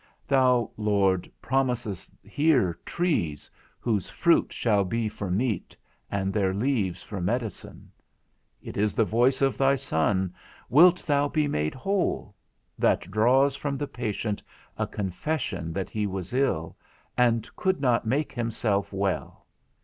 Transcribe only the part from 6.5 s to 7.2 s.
leaves